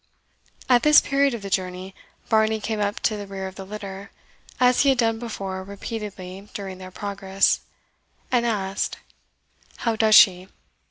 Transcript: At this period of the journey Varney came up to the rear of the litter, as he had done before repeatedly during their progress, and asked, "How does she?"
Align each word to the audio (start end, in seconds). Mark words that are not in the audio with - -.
At 0.67 0.81
this 0.81 0.99
period 0.99 1.35
of 1.35 1.43
the 1.43 1.51
journey 1.51 1.93
Varney 2.25 2.59
came 2.59 2.79
up 2.79 2.99
to 3.01 3.17
the 3.17 3.27
rear 3.27 3.45
of 3.45 3.53
the 3.53 3.67
litter, 3.67 4.09
as 4.59 4.81
he 4.81 4.89
had 4.89 4.97
done 4.97 5.19
before 5.19 5.63
repeatedly 5.63 6.49
during 6.55 6.79
their 6.79 6.89
progress, 6.89 7.59
and 8.31 8.43
asked, 8.43 8.97
"How 9.81 9.95
does 9.95 10.15
she?" 10.15 10.47